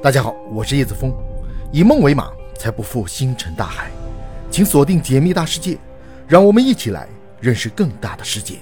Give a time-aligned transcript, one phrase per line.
[0.00, 1.12] 大家好，我是叶子峰，
[1.72, 3.90] 以梦为马，才不负星辰大海。
[4.48, 5.74] 请锁定《解密大世界》，
[6.28, 7.08] 让我们一起来
[7.40, 8.58] 认识更大的世界。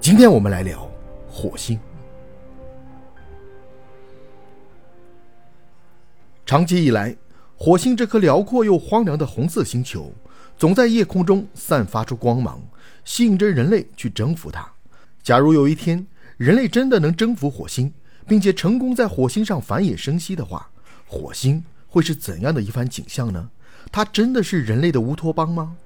[0.00, 0.90] 今天我们来聊
[1.28, 1.78] 火星。
[6.46, 7.14] 长期以来，
[7.54, 10.10] 火星这颗辽阔又荒凉的红色星球，
[10.56, 12.62] 总在夜空中散发出光芒，
[13.04, 14.66] 吸引着人类去征服它。
[15.22, 16.06] 假如有一天，
[16.38, 17.92] 人类真的能征服火星，
[18.26, 20.68] 并且成功在火星上繁衍生息的话，
[21.06, 23.48] 火星会是怎样的一番景象呢？
[23.92, 25.76] 它真的是人类的乌托邦吗？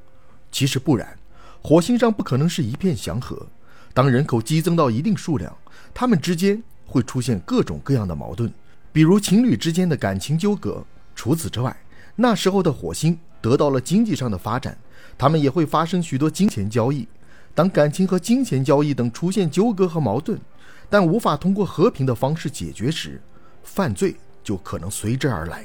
[0.51, 1.19] 其实不然，
[1.62, 3.47] 火星上不可能是一片祥和。
[3.93, 5.55] 当人口激增到一定数量，
[5.93, 8.51] 他们之间会出现各种各样的矛盾，
[8.93, 10.83] 比如情侣之间的感情纠葛。
[11.15, 11.77] 除此之外，
[12.17, 14.79] 那时候的火星得到了经济上的发展，
[15.19, 17.07] 他们也会发生许多金钱交易。
[17.55, 20.41] 当感情和金钱交易等出现纠葛和矛盾，
[20.88, 23.20] 但无法通过和平的方式解决时，
[23.62, 25.65] 犯罪就可能随之而来。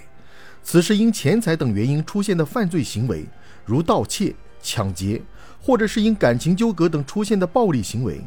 [0.64, 3.26] 此时因钱财等原因出现的犯罪行为，
[3.66, 5.22] 如盗窃、抢劫，
[5.62, 8.22] 或者是因感情纠葛等出现的暴力行为，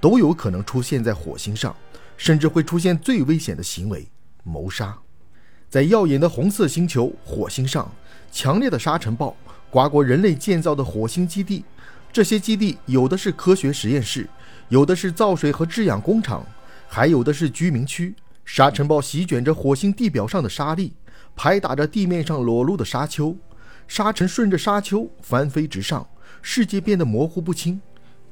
[0.00, 1.74] 都有可能出现在火星上，
[2.16, 4.08] 甚至会出现最危险的行为——
[4.42, 4.96] 谋杀。
[5.68, 7.90] 在耀眼的红色星球火星上，
[8.30, 9.34] 强烈的沙尘暴
[9.70, 11.64] 刮过人类建造的火星基地，
[12.12, 14.28] 这些基地有的是科学实验室。
[14.72, 16.42] 有的是造水和制氧工厂，
[16.88, 18.14] 还有的是居民区。
[18.46, 20.94] 沙尘暴席卷着火星地表上的沙粒，
[21.36, 23.36] 拍打着地面上裸露的沙丘，
[23.86, 26.08] 沙尘顺着沙丘翻飞直上，
[26.40, 27.78] 世界变得模糊不清。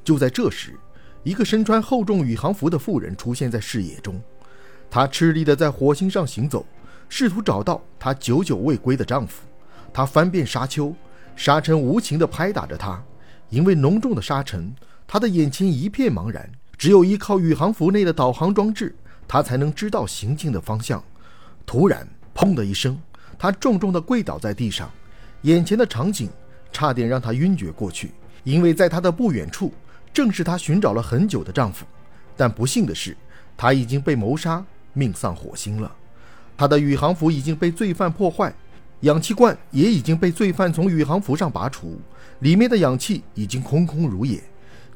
[0.03, 0.73] 就在这时，
[1.21, 4.19] 一个身穿厚重宇航服的妇人出现在视野中。
[4.89, 6.65] 她吃力地在火星上行走，
[7.07, 9.43] 试图找到她久久未归的丈夫。
[9.93, 10.91] 她翻遍沙丘，
[11.35, 12.99] 沙尘无情地拍打着她，
[13.49, 14.73] 因为浓重的沙尘。
[15.13, 18.95] 他的眼前一片茫然，只有依靠宇航服内的导航装置，
[19.27, 21.03] 他才能知道行进的方向。
[21.65, 22.97] 突然，砰的一声，
[23.37, 24.89] 他重重地跪倒在地上，
[25.41, 26.29] 眼前的场景
[26.71, 28.11] 差点让他晕厥过去，
[28.45, 29.73] 因为在他的不远处，
[30.13, 31.85] 正是他寻找了很久的丈夫。
[32.37, 33.17] 但不幸的是，
[33.57, 35.93] 他已经被谋杀，命丧火星了。
[36.55, 38.53] 他的宇航服已经被罪犯破坏，
[39.01, 41.99] 氧气罐也已经被罪犯从宇航服上拔除，
[42.39, 44.41] 里面的氧气已经空空如也。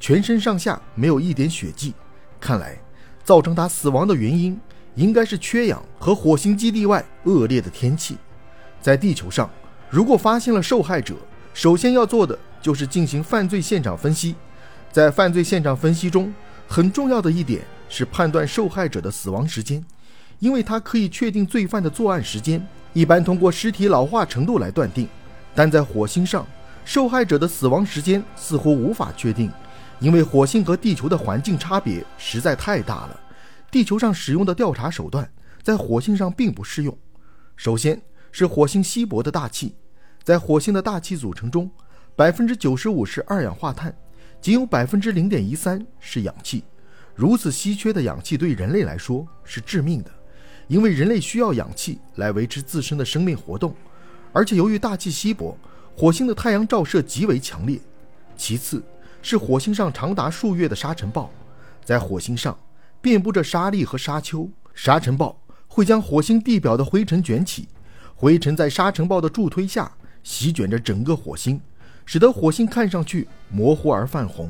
[0.05, 1.91] 全身上下没有一点血迹，
[2.39, 2.77] 看来
[3.23, 4.55] 造成他死亡的原因
[4.93, 8.15] 应该是缺氧和火星基地外恶劣的天气。
[8.79, 9.49] 在地球上，
[9.89, 11.15] 如果发现了受害者，
[11.55, 14.35] 首先要做的就是进行犯罪现场分析。
[14.91, 16.31] 在犯罪现场分析中，
[16.67, 19.83] 很重要的一点是判断受害者的死亡时间，
[20.37, 22.63] 因为它可以确定罪犯的作案时间，
[22.93, 25.07] 一般通过尸体老化程度来断定。
[25.55, 26.45] 但在火星上，
[26.85, 29.51] 受害者的死亡时间似乎无法确定。
[29.99, 33.19] 因为火星和地球的环境差别实在太大了，
[33.71, 35.29] 地球上使用的调查手段
[35.63, 36.95] 在火星上并不适用。
[37.55, 37.99] 首先
[38.31, 39.73] 是火星稀薄的大气，
[40.21, 41.71] 在火星的大气组成中，
[42.13, 43.95] 百分之九十五是二氧化碳，
[44.41, 46.63] 仅有百分之零点一三是氧气。
[47.15, 50.11] 如此稀缺的氧气对人类来说是致命的，
[50.67, 53.73] 因为人类需要氧气来维持自身的生命活动，
[54.33, 55.57] 而且由于大气稀薄，
[55.95, 57.79] 火星的太阳照射极为强烈。
[58.35, 58.83] 其次。
[59.27, 61.31] 是火星上长达数月的沙尘暴，
[61.83, 62.55] 在火星上
[63.01, 64.47] 遍布着沙粒和沙丘。
[64.75, 65.35] 沙尘暴
[65.67, 67.67] 会将火星地表的灰尘卷起，
[68.13, 69.91] 灰尘在沙尘暴的助推下
[70.21, 71.59] 席卷着整个火星，
[72.05, 74.47] 使得火星看上去模糊而泛红。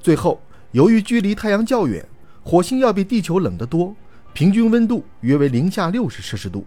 [0.00, 0.40] 最后，
[0.70, 2.02] 由于距离太阳较远，
[2.42, 3.94] 火星要比地球冷得多，
[4.32, 6.64] 平均温度约为零下六十摄氏度。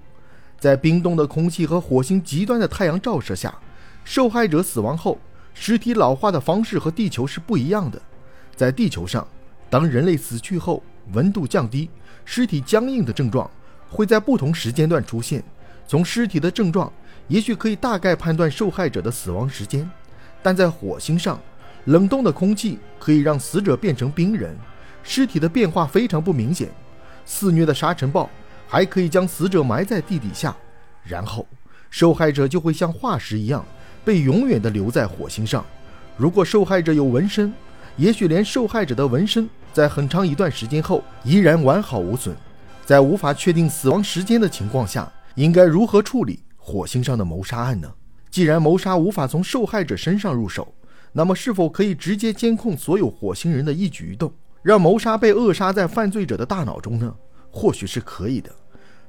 [0.59, 3.57] 在冰冻的空气和火星极端的太阳照射下，
[4.07, 5.19] 受害者死亡后。
[5.53, 8.01] 尸体老化的方式和地球是不一样的。
[8.55, 9.27] 在地球上，
[9.69, 10.81] 当人类死去后，
[11.11, 11.89] 温度降低，
[12.23, 13.49] 尸体僵硬的症状
[13.89, 15.43] 会在不同时间段出现。
[15.87, 16.93] 从尸体的症状，
[17.27, 19.89] 也许可以大概判断受害者的死亡时间。
[20.41, 21.37] 但在火星上，
[21.85, 24.55] 冷冻的空气可以让死者变成冰人，
[25.03, 26.69] 尸体的变化非常不明显。
[27.25, 28.29] 肆虐的沙尘暴
[28.67, 30.55] 还可以将死者埋在地底下，
[31.03, 31.45] 然后
[31.89, 33.65] 受害者就会像化石一样。
[34.07, 35.65] 被永远地留在火星上。
[36.15, 37.53] 如果受害者有纹身，
[37.97, 42.33] 也许连受害者的纹身在很长一段时间后依然完好无损。
[42.85, 47.93] 在无法确定死亡时间的情况下，应该如何处理火星上的谋杀案呢？
[48.31, 50.73] 既然谋杀无法从受害者身上入手，
[51.11, 54.31] 那么是否可以直接监控所有火星人的一举一动，
[54.61, 57.13] 让谋杀被扼杀在犯罪者的大脑中呢？
[57.51, 58.49] 或许是可以的。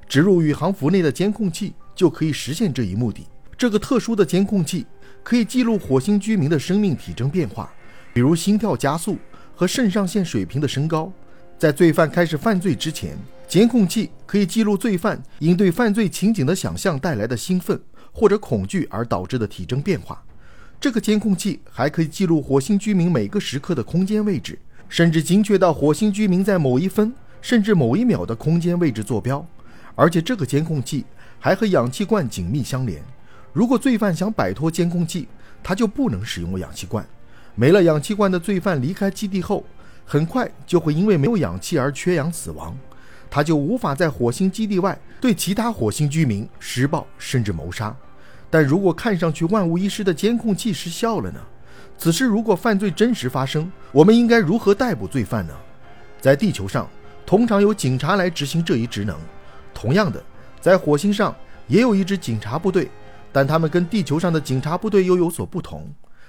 [0.09, 3.25] 植入宇航服内的监控器就可以实现这一目的。
[3.59, 4.85] 这个特殊的监控器
[5.21, 7.69] 可以记录火星居民的生命体征变化，
[8.13, 9.17] 比如心跳加速
[9.53, 11.11] 和肾上腺水平的升高。
[11.57, 13.17] 在罪犯开始犯罪之前，
[13.49, 17.77] 监控器可以记录罪犯因对犯罪情景的想象带来的兴奋
[18.13, 20.23] 或者恐惧而导致的体征变化。
[20.79, 24.57] 这个监控器还可以记录火星居民每个时刻的空间位置，
[24.87, 29.45] 甚至精确到火星居民在某一分甚至某一秒的空间位置坐标。
[29.95, 31.03] 而且这个监控器
[31.37, 33.03] 还和氧气罐紧密相连。
[33.51, 35.27] 如果罪犯想摆脱监控器，
[35.63, 37.05] 他就不能使用氧气罐。
[37.55, 39.65] 没了氧气罐的罪犯离开基地后，
[40.05, 42.77] 很快就会因为没有氧气而缺氧死亡。
[43.29, 47.95] 他就无法在火星基地外对其他火星居民施暴甚至谋杀。
[48.49, 51.39] 但如果看上去万无一失的监控器失效了呢？
[51.97, 55.53] 此时如果犯罪真实发生，我们应该如何逮捕罪犯呢？
[56.21, 56.89] 在地球上，
[57.25, 59.15] 通常由警察来执行这一职能。
[59.73, 60.23] 同样的，
[60.59, 61.35] 在火星上
[61.67, 62.89] 也有一支警察部队，
[63.31, 65.87] 但他们跟地球上的警察部队又有所不同。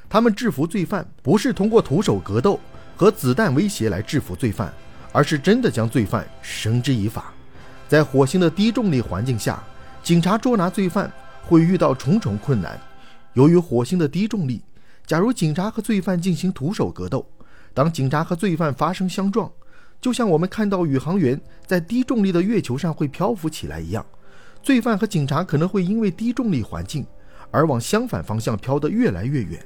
[0.09, 2.59] 他们制服罪犯不是通过徒手格斗
[2.97, 4.73] 和子弹威胁来制服罪犯。
[5.13, 7.33] 而是真的将罪犯绳之以法。
[7.89, 9.61] 在火星的低重力环境下，
[10.05, 11.11] 警察捉拿罪犯
[11.43, 12.81] 会遇到重重困难。
[13.33, 14.63] 由于火星的低重力，
[15.05, 17.27] 假如警察和罪犯进行徒手格斗，
[17.75, 19.51] 当警察和罪犯发生相撞，
[20.01, 24.07] 就像我们看到宇航员在低重力的月球上会漂浮起来一样，
[24.63, 27.07] 罪犯和警察可能会因为低重力环境
[27.51, 29.65] 而往相反方向飘得越来越远。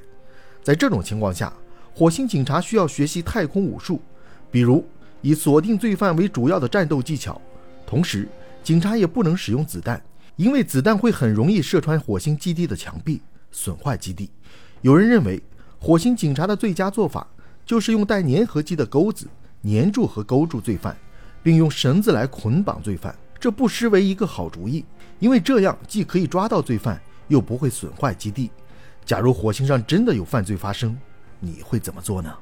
[0.63, 1.53] 在这种情况下，
[1.93, 4.01] 火星警察需要学习太空武术，
[4.51, 4.85] 比如。
[5.21, 7.41] 以锁定罪犯为主要的战斗技巧，
[7.83, 8.27] 同时
[8.63, 9.99] 警察也不能使用子弹，
[10.35, 13.19] 因为子弹会很容易射穿火星基地的墙壁，
[13.49, 14.29] 损坏基地。
[14.81, 15.41] 有人认为，
[15.79, 17.25] 火星警察的最佳做法
[17.65, 19.27] 就是用带粘合剂的钩子
[19.63, 20.95] 粘住和勾住罪犯，
[21.41, 23.15] 并用绳子来捆绑罪犯。
[23.45, 24.83] 这不失为一个好主意，
[25.19, 28.49] 因为这样既可以抓到罪犯，又不会损坏基地。
[29.05, 30.97] 假如火星上真的有犯罪发生，
[31.39, 32.35] 你会怎么做呢？